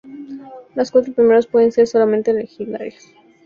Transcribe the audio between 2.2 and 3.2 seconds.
legendarios.